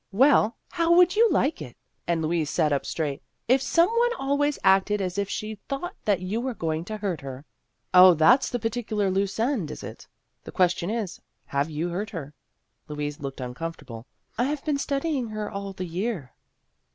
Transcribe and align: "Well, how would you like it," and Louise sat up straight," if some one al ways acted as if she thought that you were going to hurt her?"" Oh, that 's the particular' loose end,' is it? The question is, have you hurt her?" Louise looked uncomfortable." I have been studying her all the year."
"Well, 0.25 0.57
how 0.71 0.93
would 0.95 1.15
you 1.15 1.29
like 1.29 1.61
it," 1.61 1.77
and 2.07 2.23
Louise 2.23 2.49
sat 2.49 2.73
up 2.73 2.87
straight," 2.87 3.21
if 3.47 3.61
some 3.61 3.87
one 3.87 4.09
al 4.19 4.35
ways 4.35 4.57
acted 4.63 4.99
as 4.99 5.19
if 5.19 5.29
she 5.29 5.59
thought 5.69 5.93
that 6.05 6.21
you 6.21 6.41
were 6.41 6.55
going 6.55 6.83
to 6.85 6.97
hurt 6.97 7.21
her?"" 7.21 7.45
Oh, 7.93 8.15
that 8.15 8.43
's 8.43 8.49
the 8.49 8.57
particular' 8.57 9.11
loose 9.11 9.39
end,' 9.39 9.69
is 9.69 9.83
it? 9.83 10.07
The 10.43 10.51
question 10.51 10.89
is, 10.89 11.21
have 11.45 11.69
you 11.69 11.89
hurt 11.89 12.09
her?" 12.09 12.33
Louise 12.87 13.19
looked 13.19 13.41
uncomfortable." 13.41 14.07
I 14.39 14.45
have 14.45 14.65
been 14.65 14.79
studying 14.79 15.27
her 15.29 15.51
all 15.51 15.71
the 15.71 15.85
year." 15.85 16.33